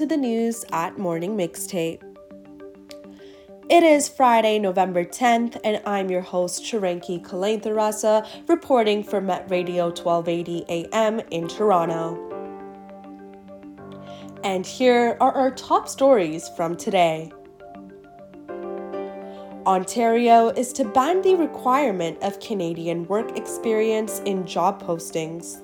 to 0.00 0.06
the 0.06 0.16
news 0.16 0.64
at 0.72 0.96
Morning 0.96 1.36
Mixtape. 1.36 2.00
It 3.68 3.82
is 3.82 4.08
Friday, 4.08 4.58
November 4.58 5.04
10th, 5.04 5.60
and 5.62 5.82
I'm 5.84 6.10
your 6.10 6.22
host, 6.22 6.64
Shaaranki 6.64 7.22
Kulenthirarasa, 7.22 8.26
reporting 8.48 9.04
for 9.04 9.20
Met 9.20 9.50
Radio 9.50 9.88
1280 9.88 10.64
AM 10.94 11.20
in 11.30 11.46
Toronto. 11.48 12.16
And 14.42 14.64
here 14.64 15.18
are 15.20 15.32
our 15.32 15.50
top 15.50 15.86
stories 15.86 16.48
from 16.48 16.78
today. 16.78 17.30
Ontario 19.66 20.48
is 20.48 20.72
to 20.72 20.84
ban 20.86 21.20
the 21.20 21.34
requirement 21.34 22.16
of 22.22 22.40
Canadian 22.40 23.06
work 23.06 23.36
experience 23.36 24.20
in 24.20 24.46
job 24.46 24.82
postings. 24.82 25.60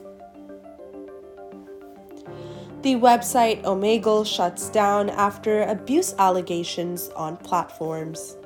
The 2.86 2.94
website 2.94 3.64
Omegle 3.64 4.24
shuts 4.24 4.68
down 4.68 5.10
after 5.10 5.62
abuse 5.62 6.14
allegations 6.20 7.08
on 7.16 7.36
platforms. 7.36 8.36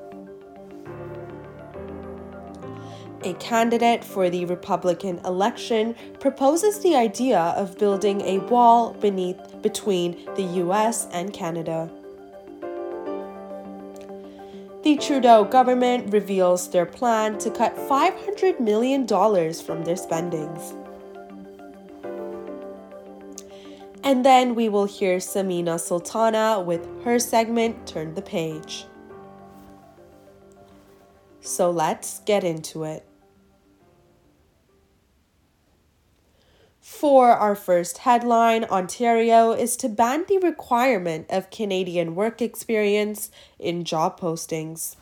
A 3.23 3.34
candidate 3.34 4.03
for 4.03 4.31
the 4.31 4.47
Republican 4.47 5.19
election 5.27 5.95
proposes 6.21 6.79
the 6.79 6.97
idea 6.97 7.39
of 7.39 7.77
building 7.77 8.23
a 8.23 8.39
wall 8.39 8.95
beneath 8.95 9.61
between 9.61 10.17
the 10.37 10.45
US 10.65 11.07
and 11.12 11.34
Canada. 11.34 11.91
The 14.84 14.97
Trudeau 14.97 15.45
government 15.45 16.15
reveals 16.15 16.70
their 16.70 16.87
plan 16.87 17.37
to 17.41 17.51
cut 17.51 17.77
$500 17.77 18.59
million 18.59 19.07
from 19.07 19.84
their 19.84 19.97
spendings. 19.97 20.80
And 24.10 24.24
then 24.24 24.56
we 24.56 24.69
will 24.69 24.87
hear 24.87 25.19
Samina 25.19 25.78
Sultana 25.78 26.60
with 26.60 26.84
her 27.05 27.20
segment 27.20 27.87
Turn 27.87 28.14
the 28.14 28.23
Page. 28.23 28.86
So 31.41 31.70
let's 31.70 32.19
get 32.27 32.42
into 32.42 32.83
it. 32.83 33.06
For 36.80 37.28
our 37.28 37.55
first 37.55 37.98
headline, 37.98 38.64
Ontario 38.64 39.52
is 39.52 39.77
to 39.77 39.89
ban 39.89 40.24
the 40.27 40.39
requirement 40.39 41.27
of 41.30 41.50
Canadian 41.50 42.17
work 42.17 42.42
experience 42.42 43.30
in 43.61 43.84
job 43.84 44.19
postings. 44.19 44.97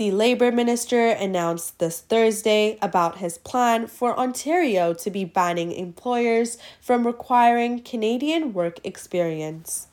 The 0.00 0.10
Labour 0.10 0.50
Minister 0.50 1.08
announced 1.08 1.78
this 1.78 2.00
Thursday 2.00 2.78
about 2.80 3.18
his 3.18 3.36
plan 3.36 3.86
for 3.86 4.18
Ontario 4.18 4.94
to 4.94 5.10
be 5.10 5.26
banning 5.26 5.72
employers 5.72 6.56
from 6.80 7.06
requiring 7.06 7.82
Canadian 7.82 8.54
work 8.54 8.78
experience. 8.82 9.88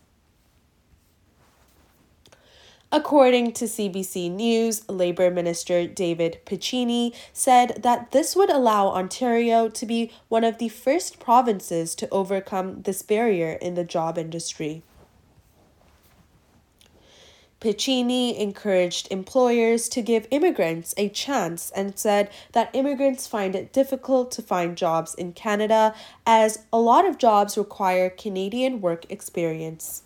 According 2.90 3.52
to 3.60 3.66
CBC 3.66 4.32
News, 4.32 4.88
Labour 4.88 5.30
Minister 5.30 5.86
David 5.86 6.40
Piccini 6.46 7.14
said 7.34 7.84
that 7.84 8.12
this 8.12 8.34
would 8.34 8.50
allow 8.50 8.88
Ontario 8.88 9.68
to 9.68 9.86
be 9.86 10.14
one 10.30 10.46
of 10.46 10.58
the 10.58 10.70
first 10.70 11.20
provinces 11.20 11.94
to 11.96 12.10
overcome 12.12 12.84
this 12.84 13.02
barrier 13.02 13.58
in 13.62 13.76
the 13.76 13.84
job 13.84 14.18
industry. 14.18 14.84
Piccini 17.60 18.38
encouraged 18.38 19.08
employers 19.10 19.90
to 19.90 20.04
give 20.04 20.28
immigrants 20.30 20.94
a 20.96 21.10
chance 21.10 21.72
and 21.72 21.98
said 21.98 22.30
that 22.52 22.70
immigrants 22.74 23.26
find 23.26 23.56
it 23.56 23.74
difficult 23.74 24.32
to 24.32 24.44
find 24.44 24.78
jobs 24.78 25.16
in 25.16 25.34
Canada 25.34 25.96
as 26.26 26.66
a 26.72 26.78
lot 26.78 27.08
of 27.08 27.18
jobs 27.18 27.58
require 27.58 28.12
Canadian 28.12 28.80
work 28.80 29.12
experience. 29.12 30.04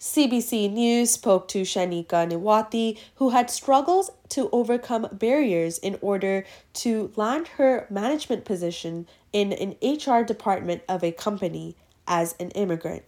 CBC 0.00 0.72
News 0.72 1.12
spoke 1.12 1.46
to 1.48 1.62
Shanika 1.62 2.26
Niwati, 2.28 2.98
who 3.16 3.30
had 3.30 3.50
struggles 3.50 4.10
to 4.30 4.48
overcome 4.50 5.06
barriers 5.12 5.78
in 5.78 5.96
order 6.00 6.44
to 6.72 7.12
land 7.14 7.46
her 7.56 7.86
management 7.88 8.44
position 8.44 9.06
in 9.32 9.52
an 9.52 9.76
HR 9.80 10.24
department 10.24 10.82
of 10.88 11.04
a 11.04 11.12
company 11.12 11.76
as 12.08 12.34
an 12.40 12.50
immigrant. 12.50 13.04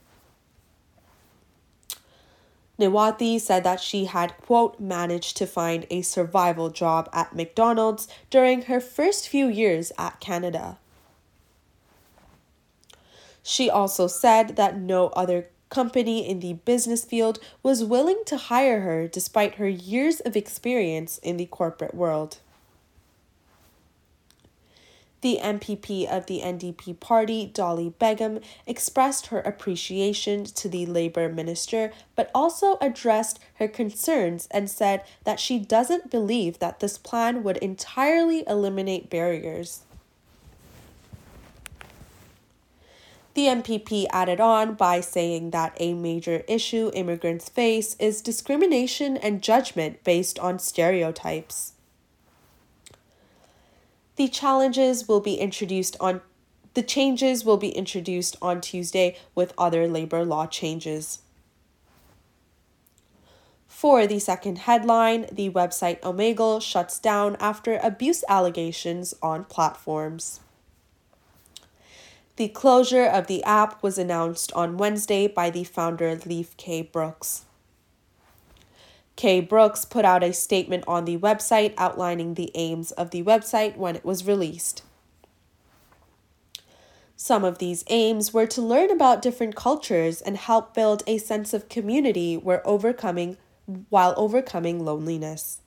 Niwati 2.78 3.40
said 3.40 3.62
that 3.64 3.80
she 3.80 4.06
had, 4.06 4.36
quote, 4.38 4.80
managed 4.80 5.36
to 5.36 5.46
find 5.46 5.86
a 5.90 6.02
survival 6.02 6.70
job 6.70 7.08
at 7.12 7.34
McDonald's 7.34 8.08
during 8.30 8.62
her 8.62 8.80
first 8.80 9.28
few 9.28 9.46
years 9.46 9.92
at 9.96 10.18
Canada. 10.20 10.78
She 13.42 13.70
also 13.70 14.06
said 14.06 14.56
that 14.56 14.78
no 14.78 15.08
other 15.08 15.48
company 15.68 16.28
in 16.28 16.40
the 16.40 16.54
business 16.54 17.04
field 17.04 17.38
was 17.62 17.84
willing 17.84 18.22
to 18.26 18.36
hire 18.36 18.80
her 18.80 19.06
despite 19.06 19.56
her 19.56 19.68
years 19.68 20.20
of 20.20 20.36
experience 20.36 21.18
in 21.18 21.36
the 21.36 21.46
corporate 21.46 21.94
world 21.94 22.38
the 25.24 25.40
MPP 25.42 26.06
of 26.06 26.26
the 26.26 26.42
NDP 26.42 27.00
party, 27.00 27.46
Dolly 27.46 27.94
Begum, 27.98 28.40
expressed 28.66 29.28
her 29.28 29.40
appreciation 29.40 30.44
to 30.44 30.68
the 30.68 30.84
Labour 30.84 31.30
minister, 31.30 31.94
but 32.14 32.30
also 32.34 32.76
addressed 32.78 33.40
her 33.54 33.66
concerns 33.66 34.46
and 34.50 34.68
said 34.68 35.02
that 35.24 35.40
she 35.40 35.58
doesn't 35.58 36.10
believe 36.10 36.58
that 36.58 36.80
this 36.80 36.98
plan 36.98 37.42
would 37.42 37.56
entirely 37.56 38.44
eliminate 38.46 39.08
barriers. 39.08 39.80
The 43.32 43.46
MPP 43.46 44.04
added 44.12 44.40
on 44.40 44.74
by 44.74 45.00
saying 45.00 45.52
that 45.52 45.74
a 45.80 45.94
major 45.94 46.44
issue 46.46 46.90
immigrants 46.92 47.48
face 47.48 47.96
is 47.98 48.20
discrimination 48.20 49.16
and 49.16 49.40
judgment 49.40 50.04
based 50.04 50.38
on 50.38 50.58
stereotypes. 50.58 51.73
The 54.16 54.28
challenges 54.28 55.08
will 55.08 55.20
be 55.20 55.34
introduced 55.34 55.96
on 56.00 56.20
the 56.74 56.82
changes 56.82 57.44
will 57.44 57.56
be 57.56 57.68
introduced 57.68 58.36
on 58.42 58.60
Tuesday 58.60 59.16
with 59.36 59.54
other 59.56 59.86
labor 59.86 60.24
law 60.24 60.46
changes. 60.46 61.20
For 63.68 64.08
the 64.08 64.18
second 64.18 64.58
headline, 64.58 65.26
the 65.30 65.50
website 65.50 66.00
Omegle 66.00 66.60
shuts 66.60 66.98
down 66.98 67.36
after 67.38 67.78
abuse 67.82 68.24
allegations 68.28 69.14
on 69.22 69.44
platforms. 69.44 70.40
The 72.36 72.48
closure 72.48 73.04
of 73.04 73.28
the 73.28 73.44
app 73.44 73.80
was 73.80 73.96
announced 73.96 74.52
on 74.54 74.76
Wednesday 74.76 75.28
by 75.28 75.50
the 75.50 75.62
founder 75.62 76.18
Leif 76.26 76.56
K. 76.56 76.82
Brooks. 76.82 77.44
K-Brooks 79.16 79.84
put 79.84 80.04
out 80.04 80.24
a 80.24 80.32
statement 80.32 80.84
on 80.86 81.04
the 81.04 81.18
website 81.18 81.74
outlining 81.78 82.34
the 82.34 82.50
aims 82.54 82.90
of 82.92 83.10
the 83.10 83.22
website 83.22 83.76
when 83.76 83.94
it 83.96 84.04
was 84.04 84.26
released. 84.26 84.82
Some 87.16 87.44
of 87.44 87.58
these 87.58 87.84
aims 87.88 88.34
were 88.34 88.46
to 88.48 88.60
learn 88.60 88.90
about 88.90 89.22
different 89.22 89.54
cultures 89.54 90.20
and 90.20 90.36
help 90.36 90.74
build 90.74 91.04
a 91.06 91.18
sense 91.18 91.54
of 91.54 91.68
community 91.68 92.36
where 92.36 92.66
overcoming 92.66 93.36
while 93.88 94.14
overcoming 94.16 94.84
loneliness. 94.84 95.60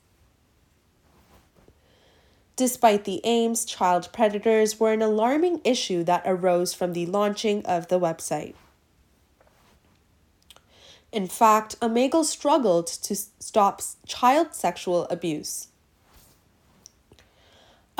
Despite 2.54 3.04
the 3.04 3.20
aims, 3.24 3.64
child 3.64 4.10
predators 4.12 4.78
were 4.78 4.92
an 4.92 5.00
alarming 5.00 5.60
issue 5.64 6.04
that 6.04 6.22
arose 6.26 6.74
from 6.74 6.92
the 6.92 7.06
launching 7.06 7.64
of 7.64 7.88
the 7.88 7.98
website. 7.98 8.54
In 11.12 11.26
fact, 11.26 11.78
Omegle 11.80 12.24
struggled 12.24 12.86
to 12.86 13.16
stop 13.16 13.80
child 14.06 14.54
sexual 14.54 15.04
abuse. 15.04 15.68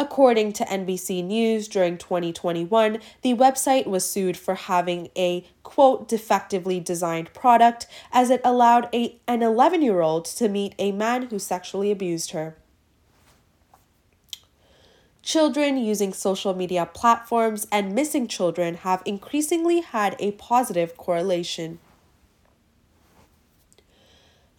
According 0.00 0.52
to 0.52 0.64
NBC 0.64 1.24
News, 1.24 1.66
during 1.66 1.98
2021, 1.98 2.98
the 3.22 3.34
website 3.34 3.86
was 3.86 4.08
sued 4.08 4.36
for 4.36 4.54
having 4.54 5.08
a 5.16 5.44
quote 5.64 6.08
defectively 6.08 6.78
designed 6.78 7.34
product 7.34 7.88
as 8.12 8.30
it 8.30 8.40
allowed 8.44 8.88
a, 8.94 9.18
an 9.26 9.42
11 9.42 9.82
year 9.82 10.00
old 10.00 10.24
to 10.26 10.48
meet 10.48 10.76
a 10.78 10.92
man 10.92 11.22
who 11.22 11.38
sexually 11.40 11.90
abused 11.90 12.30
her. 12.30 12.56
Children 15.20 15.78
using 15.78 16.12
social 16.12 16.54
media 16.54 16.86
platforms 16.86 17.66
and 17.72 17.92
missing 17.92 18.28
children 18.28 18.76
have 18.76 19.02
increasingly 19.04 19.80
had 19.80 20.14
a 20.20 20.30
positive 20.32 20.96
correlation. 20.96 21.80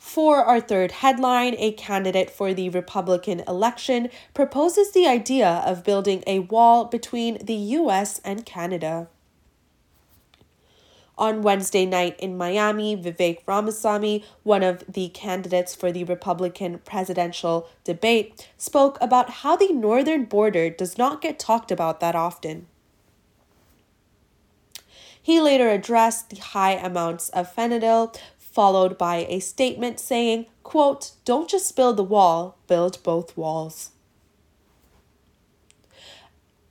For 0.09 0.43
our 0.43 0.59
third 0.59 0.91
headline, 0.91 1.53
a 1.59 1.71
candidate 1.71 2.31
for 2.31 2.51
the 2.51 2.69
Republican 2.69 3.41
election 3.47 4.09
proposes 4.33 4.91
the 4.91 5.05
idea 5.05 5.61
of 5.63 5.83
building 5.83 6.23
a 6.25 6.39
wall 6.39 6.85
between 6.85 7.37
the 7.45 7.53
US 7.77 8.19
and 8.25 8.43
Canada. 8.43 9.07
On 11.15 11.43
Wednesday 11.43 11.85
night 11.85 12.19
in 12.19 12.39
Miami, 12.39 12.97
Vivek 12.97 13.41
Ramaswamy, 13.45 14.25
one 14.41 14.63
of 14.63 14.83
the 14.91 15.09
candidates 15.09 15.75
for 15.75 15.91
the 15.91 16.05
Republican 16.05 16.79
presidential 16.79 17.69
debate, 17.83 18.49
spoke 18.57 18.97
about 18.99 19.29
how 19.29 19.55
the 19.55 19.71
northern 19.71 20.25
border 20.25 20.71
does 20.71 20.97
not 20.97 21.21
get 21.21 21.37
talked 21.37 21.71
about 21.71 21.99
that 21.99 22.15
often. 22.15 22.65
He 25.21 25.39
later 25.41 25.69
addressed 25.69 26.29
the 26.29 26.37
high 26.37 26.73
amounts 26.73 27.29
of 27.29 27.53
fentanyl, 27.53 28.15
followed 28.37 28.97
by 28.97 29.25
a 29.29 29.39
statement 29.39 29.99
saying, 29.99 30.47
quote, 30.63 31.11
Don't 31.25 31.49
just 31.49 31.75
build 31.75 31.97
the 31.97 32.03
wall, 32.03 32.57
build 32.67 33.01
both 33.03 33.35
walls. 33.37 33.91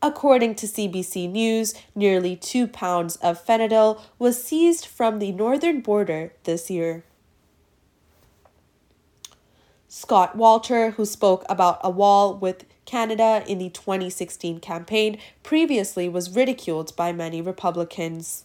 According 0.01 0.55
to 0.57 0.67
CBC 0.67 1.31
News, 1.31 1.75
nearly 1.95 2.37
two 2.37 2.69
pounds 2.69 3.17
of 3.17 3.45
fentanyl 3.45 4.01
was 4.19 4.43
seized 4.43 4.87
from 4.87 5.19
the 5.19 5.33
northern 5.33 5.81
border 5.81 6.33
this 6.45 6.71
year. 6.71 7.05
Scott 9.89 10.37
Walker, 10.37 10.93
who 10.93 11.05
spoke 11.05 11.45
about 11.49 11.81
a 11.83 11.91
wall 11.91 12.37
with 12.37 12.65
Canada 12.89 13.45
in 13.47 13.59
the 13.59 13.69
2016 13.69 14.61
campaign, 14.61 15.19
previously 15.43 16.09
was 16.09 16.35
ridiculed 16.35 16.97
by 16.97 17.13
many 17.13 17.43
Republicans. 17.43 18.45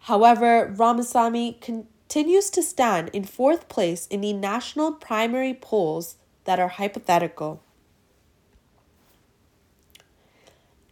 However, 0.00 0.70
Ramaswamy 0.76 1.56
continues 1.62 2.50
to 2.50 2.62
stand 2.62 3.08
in 3.14 3.24
fourth 3.24 3.70
place 3.70 4.06
in 4.08 4.20
the 4.20 4.34
national 4.34 4.92
primary 4.92 5.54
polls 5.54 6.16
that 6.44 6.60
are 6.60 6.68
hypothetical. 6.68 7.62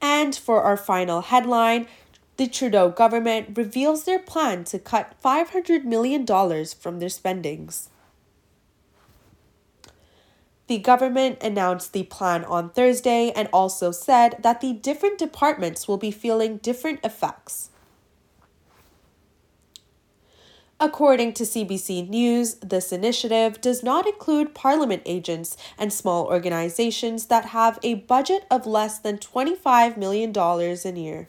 And 0.01 0.35
for 0.35 0.63
our 0.63 0.79
final 0.79 1.21
headline, 1.21 1.87
the 2.39 2.47
Trudeau 2.47 2.89
government 2.89 3.59
reveals 3.59 4.05
their 4.05 4.19
plan 4.19 4.65
to 4.65 4.79
cut 4.79 5.21
$500 5.23 5.85
million 5.85 6.25
from 6.25 6.99
their 6.99 7.11
spendings. 7.11 7.91
The 10.69 10.79
government 10.79 11.43
announced 11.43 11.95
the 11.95 12.03
plan 12.03 12.45
on 12.45 12.69
Thursday 12.69 13.33
and 13.35 13.49
also 13.55 13.91
said 13.91 14.37
that 14.43 14.61
the 14.61 14.75
different 14.75 15.19
departments 15.19 15.89
will 15.89 15.97
be 15.97 16.11
feeling 16.11 16.59
different 16.59 17.01
effects. 17.03 17.71
According 20.79 21.33
to 21.33 21.45
CBC 21.45 22.09
News, 22.09 22.57
this 22.57 22.93
initiative 22.93 23.63
does 23.63 23.83
not 23.83 24.07
include 24.07 24.55
parliament 24.55 25.03
agents 25.07 25.57
and 25.79 25.91
small 25.91 26.27
organizations 26.27 27.27
that 27.27 27.47
have 27.47 27.79
a 27.83 27.95
budget 27.95 28.45
of 28.51 28.67
less 28.67 28.99
than 28.99 29.17
$25 29.17 29.97
million 29.97 30.37
a 30.37 31.01
year. 31.01 31.29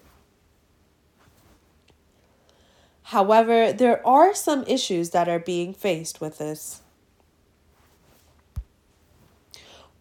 However, 3.04 3.72
there 3.72 4.06
are 4.06 4.36
some 4.36 4.66
issues 4.68 5.12
that 5.12 5.30
are 5.30 5.40
being 5.40 5.74
faced 5.74 6.20
with 6.22 6.38
this. 6.38 6.82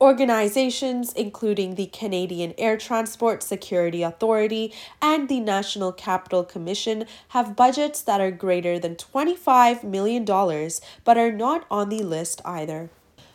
Organizations, 0.00 1.12
including 1.12 1.74
the 1.74 1.86
Canadian 1.86 2.54
Air 2.56 2.76
Transport 2.76 3.42
Security 3.42 4.04
Authority 4.04 4.72
and 5.02 5.28
the 5.28 5.40
National 5.40 5.90
Capital 5.92 6.44
Commission, 6.44 7.04
have 7.30 7.56
budgets 7.56 8.00
that 8.02 8.20
are 8.20 8.30
greater 8.30 8.78
than 8.78 8.94
$25 8.94 9.82
million 9.82 10.24
but 10.24 11.18
are 11.18 11.32
not 11.32 11.66
on 11.68 11.88
the 11.88 12.04
list 12.04 12.40
either. 12.44 12.90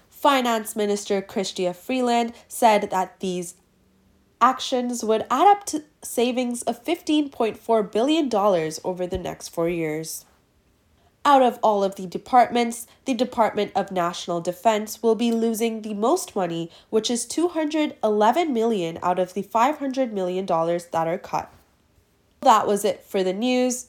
Finance 0.09 0.73
Minister 0.73 1.21
Chrystia 1.21 1.75
Freeland 1.75 2.31
said 2.47 2.89
that 2.91 3.19
these 3.19 3.55
actions 4.39 5.03
would 5.03 5.25
add 5.29 5.47
up 5.47 5.65
to 5.65 5.83
savings 6.01 6.61
of 6.63 6.81
$15.4 6.81 7.91
billion 7.91 8.29
over 8.85 9.05
the 9.05 9.17
next 9.17 9.49
four 9.49 9.67
years. 9.67 10.23
Out 11.25 11.41
of 11.41 11.57
all 11.63 11.85
of 11.85 11.95
the 11.95 12.05
departments, 12.05 12.85
the 13.05 13.13
Department 13.13 13.71
of 13.75 13.91
National 13.91 14.41
Defense 14.41 15.01
will 15.01 15.15
be 15.15 15.31
losing 15.31 15.81
the 15.81 15.93
most 15.93 16.35
money, 16.35 16.69
which 16.89 17.09
is 17.09 17.25
211 17.25 18.53
million 18.53 18.99
out 19.01 19.19
of 19.19 19.33
the 19.33 19.41
500 19.41 20.11
million 20.11 20.45
dollars 20.45 20.87
that 20.87 21.07
are 21.07 21.17
cut. 21.17 21.49
That 22.41 22.67
was 22.67 22.83
it 22.83 23.03
for 23.05 23.23
the 23.23 23.31
news 23.31 23.87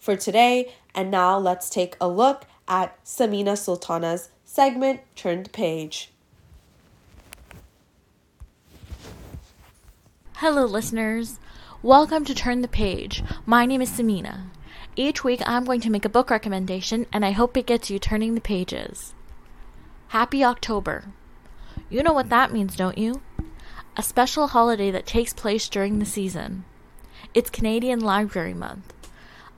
for 0.00 0.16
today, 0.16 0.72
and 0.92 1.08
now 1.08 1.38
let's 1.38 1.70
take 1.70 1.96
a 2.00 2.08
look 2.08 2.46
at 2.66 3.02
Samina 3.04 3.56
Sultana's 3.56 4.30
segment 4.44 5.02
Turned 5.14 5.52
Page. 5.52 6.10
Hello, 10.34 10.64
listeners. 10.64 11.38
Welcome 11.80 12.24
to 12.24 12.34
Turn 12.34 12.62
the 12.62 12.66
Page. 12.66 13.22
My 13.46 13.66
name 13.66 13.80
is 13.80 13.90
Samina. 13.90 14.46
Each 14.94 15.24
week, 15.24 15.40
I'm 15.46 15.64
going 15.64 15.80
to 15.80 15.90
make 15.90 16.04
a 16.04 16.10
book 16.10 16.28
recommendation, 16.28 17.06
and 17.10 17.24
I 17.24 17.30
hope 17.30 17.56
it 17.56 17.64
gets 17.64 17.88
you 17.88 17.98
turning 17.98 18.34
the 18.34 18.42
pages. 18.42 19.14
Happy 20.08 20.44
October. 20.44 21.06
You 21.88 22.02
know 22.02 22.12
what 22.12 22.28
that 22.28 22.52
means, 22.52 22.76
don't 22.76 22.98
you? 22.98 23.22
A 23.96 24.02
special 24.02 24.48
holiday 24.48 24.90
that 24.90 25.06
takes 25.06 25.32
place 25.32 25.70
during 25.70 25.98
the 25.98 26.04
season. 26.04 26.66
It's 27.32 27.48
Canadian 27.48 28.00
Library 28.00 28.52
Month. 28.52 28.92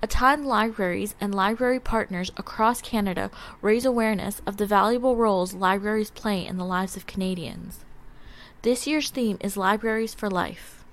A 0.01 0.07
time 0.07 0.45
libraries 0.45 1.17
and 1.21 1.35
library 1.35 1.81
partners 1.81 2.31
across 2.37 2.81
Canada 2.81 3.33
raise 3.61 3.85
awareness 3.85 4.41
of 4.47 4.59
the 4.59 4.67
valuable 4.67 5.17
roles 5.17 5.53
libraries 5.53 6.13
play 6.13 6.47
in 6.47 6.59
the 6.59 6.65
lives 6.65 6.97
of 6.97 7.07
Canadians. 7.07 7.85
This 8.63 8.87
year's 8.87 9.11
theme 9.11 9.39
is 9.41 9.57
Libraries 9.57 10.15
for 10.15 10.31
Life. 10.31 10.85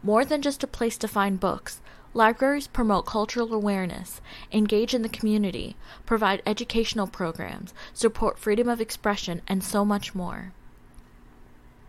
More 0.00 0.24
than 0.24 0.42
just 0.42 0.62
a 0.62 0.68
place 0.68 0.96
to 0.98 1.08
find 1.08 1.40
books, 1.40 1.80
Libraries 2.16 2.68
promote 2.68 3.06
cultural 3.06 3.52
awareness, 3.52 4.20
engage 4.52 4.94
in 4.94 5.02
the 5.02 5.08
community, 5.08 5.76
provide 6.06 6.42
educational 6.46 7.08
programs, 7.08 7.74
support 7.92 8.38
freedom 8.38 8.68
of 8.68 8.80
expression, 8.80 9.42
and 9.48 9.64
so 9.64 9.84
much 9.84 10.14
more. 10.14 10.52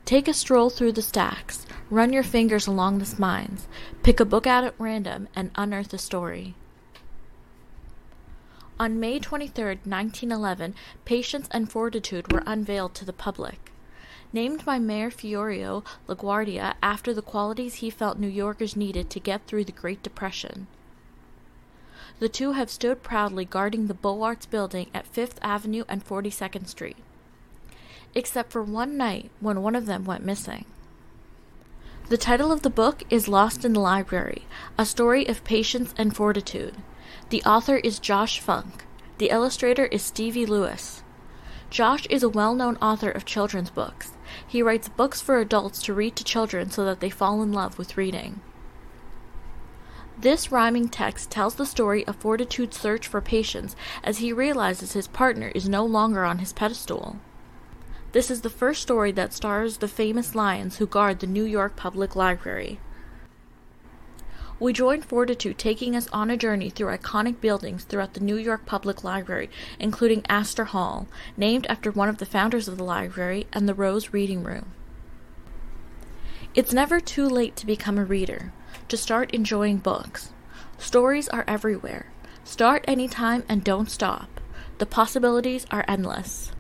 Take 0.03 0.27
a 0.27 0.33
stroll 0.33 0.71
through 0.71 0.93
the 0.93 1.03
stacks, 1.03 1.67
run 1.91 2.11
your 2.11 2.23
fingers 2.23 2.65
along 2.65 2.97
the 2.97 3.05
spines, 3.05 3.67
pick 4.01 4.19
a 4.19 4.25
book 4.25 4.47
out 4.47 4.63
at 4.63 4.73
random, 4.79 5.27
and 5.35 5.51
unearth 5.53 5.93
a 5.93 5.99
story. 5.99 6.55
On 8.79 8.99
May 8.99 9.19
23, 9.19 9.65
1911, 9.85 10.73
Patience 11.05 11.47
and 11.51 11.71
Fortitude 11.71 12.33
were 12.33 12.43
unveiled 12.47 12.95
to 12.95 13.05
the 13.05 13.13
public. 13.13 13.71
Named 14.35 14.65
by 14.65 14.79
Mayor 14.79 15.09
Fiorello 15.09 15.85
LaGuardia 16.09 16.73
after 16.83 17.13
the 17.13 17.21
qualities 17.21 17.75
he 17.75 17.89
felt 17.89 18.19
New 18.19 18.27
Yorkers 18.27 18.75
needed 18.75 19.09
to 19.09 19.19
get 19.21 19.47
through 19.47 19.63
the 19.63 19.71
Great 19.71 20.03
Depression. 20.03 20.67
The 22.19 22.27
two 22.27 22.51
have 22.51 22.69
stood 22.69 23.01
proudly 23.01 23.45
guarding 23.45 23.87
the 23.87 23.93
Beaux-Arts 23.93 24.45
building 24.47 24.89
at 24.93 25.07
Fifth 25.07 25.39
Avenue 25.41 25.85
and 25.87 26.05
42nd 26.05 26.67
Street. 26.67 26.97
Except 28.13 28.51
for 28.51 28.61
one 28.61 28.97
night 28.97 29.31
when 29.39 29.61
one 29.61 29.73
of 29.73 29.85
them 29.85 30.03
went 30.03 30.25
missing. 30.25 30.65
The 32.09 32.17
title 32.17 32.51
of 32.51 32.61
the 32.61 32.69
book 32.69 33.03
is 33.09 33.29
Lost 33.29 33.63
in 33.63 33.71
the 33.71 33.79
Library, 33.79 34.43
a 34.77 34.85
story 34.85 35.25
of 35.27 35.45
patience 35.45 35.93
and 35.97 36.13
fortitude. 36.13 36.75
The 37.29 37.41
author 37.43 37.77
is 37.77 37.99
Josh 37.99 38.41
Funk. 38.41 38.83
The 39.17 39.29
illustrator 39.29 39.85
is 39.85 40.01
Stevie 40.01 40.45
Lewis. 40.45 41.03
Josh 41.75 42.05
is 42.09 42.23
a 42.23 42.29
well 42.29 42.55
known 42.55 42.77
author 42.77 43.11
of 43.11 43.25
children's 43.25 43.69
books. 43.69 44.13
He 44.47 44.61
writes 44.61 44.87
books 44.87 45.19
for 45.19 45.39
adults 45.39 45.81
to 45.81 45.93
read 45.93 46.15
to 46.15 46.23
children 46.23 46.71
so 46.71 46.85
that 46.85 47.01
they 47.01 47.09
fall 47.09 47.43
in 47.43 47.51
love 47.51 47.77
with 47.77 47.97
reading. 47.97 48.39
This 50.17 50.53
rhyming 50.53 50.87
text 50.87 51.29
tells 51.29 51.55
the 51.55 51.65
story 51.65 52.07
of 52.07 52.15
Fortitude's 52.15 52.79
search 52.79 53.09
for 53.09 53.19
patience 53.19 53.75
as 54.05 54.19
he 54.19 54.31
realizes 54.31 54.93
his 54.93 55.09
partner 55.09 55.51
is 55.53 55.67
no 55.67 55.85
longer 55.85 56.23
on 56.23 56.39
his 56.39 56.53
pedestal. 56.53 57.17
This 58.13 58.31
is 58.31 58.39
the 58.39 58.49
first 58.49 58.81
story 58.81 59.11
that 59.11 59.33
stars 59.33 59.79
the 59.79 59.89
famous 59.89 60.33
lions 60.33 60.77
who 60.77 60.87
guard 60.87 61.19
the 61.19 61.27
New 61.27 61.43
York 61.43 61.75
Public 61.75 62.15
Library. 62.15 62.79
We 64.57 64.71
joined 64.71 65.03
Fortitude 65.03 65.57
taking 65.57 65.97
us 65.97 66.07
on 66.13 66.29
a 66.29 66.37
journey 66.37 66.69
through 66.69 66.95
iconic 66.95 67.41
buildings 67.41 67.83
throughout 67.83 68.13
the 68.13 68.21
New 68.21 68.37
York 68.37 68.65
Public 68.65 69.03
Library, 69.03 69.49
including 69.79 70.25
Astor 70.29 70.65
Hall, 70.65 71.07
named 71.35 71.67
after 71.67 71.91
one 71.91 72.07
of 72.07 72.19
the 72.19 72.25
founders 72.25 72.69
of 72.69 72.77
the 72.77 72.83
library, 72.83 73.47
and 73.51 73.67
the 73.67 73.73
Rose 73.73 74.13
Reading 74.13 74.43
Room. 74.43 74.71
It's 76.53 76.71
never 76.71 77.01
too 77.01 77.27
late 77.27 77.57
to 77.57 77.65
become 77.65 77.97
a 77.97 78.05
reader, 78.05 78.53
to 78.87 78.95
start 78.95 79.29
enjoying 79.31 79.79
books. 79.79 80.31
Stories 80.77 81.27
are 81.27 81.43
everywhere. 81.49 82.13
Start 82.45 82.85
anytime 82.87 83.43
and 83.49 83.61
don't 83.61 83.91
stop. 83.91 84.39
The 84.77 84.85
possibilities 84.85 85.65
are 85.69 85.83
endless. 85.85 86.53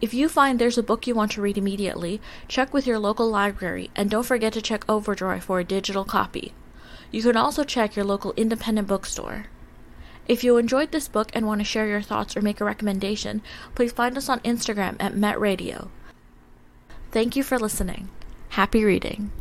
If 0.00 0.14
you 0.14 0.30
find 0.30 0.58
there's 0.58 0.78
a 0.78 0.82
book 0.82 1.06
you 1.06 1.14
want 1.14 1.32
to 1.32 1.42
read 1.42 1.58
immediately, 1.58 2.22
check 2.48 2.72
with 2.72 2.86
your 2.86 2.98
local 2.98 3.28
library 3.28 3.90
and 3.94 4.08
don't 4.08 4.24
forget 4.24 4.54
to 4.54 4.62
check 4.62 4.84
Overdrive 4.88 5.44
for 5.44 5.60
a 5.60 5.64
digital 5.64 6.04
copy. 6.04 6.54
You 7.10 7.22
can 7.22 7.36
also 7.36 7.64
check 7.64 7.96
your 7.96 8.04
local 8.04 8.32
independent 8.36 8.88
bookstore. 8.88 9.46
If 10.26 10.42
you 10.42 10.56
enjoyed 10.56 10.92
this 10.92 11.08
book 11.08 11.30
and 11.34 11.46
want 11.46 11.60
to 11.60 11.64
share 11.64 11.86
your 11.86 12.00
thoughts 12.00 12.36
or 12.36 12.40
make 12.40 12.60
a 12.60 12.64
recommendation, 12.64 13.42
please 13.74 13.92
find 13.92 14.16
us 14.16 14.28
on 14.28 14.40
Instagram 14.40 14.96
at 15.00 15.16
Met 15.16 15.38
Radio. 15.38 15.90
Thank 17.10 17.36
you 17.36 17.42
for 17.42 17.58
listening. 17.58 18.08
Happy 18.50 18.84
reading. 18.84 19.32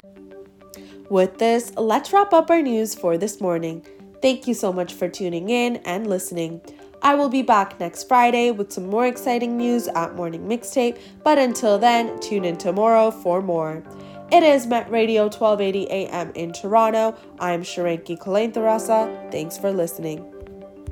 With 1.09 1.37
this, 1.37 1.71
let's 1.77 2.11
wrap 2.11 2.33
up 2.33 2.49
our 2.49 2.61
news 2.61 2.95
for 2.95 3.17
this 3.17 3.39
morning. 3.39 3.85
Thank 4.21 4.47
you 4.47 4.53
so 4.53 4.73
much 4.73 4.93
for 4.93 5.07
tuning 5.07 5.49
in 5.49 5.77
and 5.77 6.07
listening. 6.07 6.61
I 7.01 7.15
will 7.15 7.29
be 7.29 7.41
back 7.41 7.79
next 7.79 8.07
Friday 8.07 8.51
with 8.51 8.73
some 8.73 8.87
more 8.87 9.07
exciting 9.07 9.55
news 9.55 9.87
at 9.89 10.15
Morning 10.15 10.47
Mixtape, 10.47 10.99
but 11.23 11.37
until 11.37 11.77
then, 11.79 12.19
tune 12.19 12.43
in 12.43 12.57
tomorrow 12.57 13.09
for 13.09 13.41
more. 13.41 13.83
It 14.31 14.43
is 14.43 14.67
Met 14.67 14.91
Radio 14.91 15.23
1280 15.23 15.89
AM 15.89 16.31
in 16.35 16.51
Toronto. 16.51 17.15
I'm 17.39 17.63
Shaaranki 17.63 18.19
Kulenthirarasa. 18.19 19.31
Thanks 19.31 19.57
for 19.57 19.71
listening. 19.71 20.38